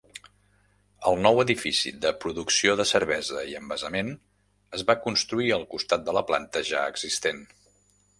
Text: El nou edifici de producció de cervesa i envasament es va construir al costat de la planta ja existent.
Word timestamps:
El 1.09 1.17
nou 1.25 1.41
edifici 1.41 1.91
de 2.05 2.13
producció 2.23 2.73
de 2.79 2.85
cervesa 2.91 3.43
i 3.51 3.53
envasament 3.59 4.09
es 4.79 4.85
va 4.89 4.97
construir 5.03 5.53
al 5.59 5.67
costat 5.75 6.09
de 6.09 6.17
la 6.19 6.25
planta 6.31 6.65
ja 6.71 6.83
existent. 6.95 7.45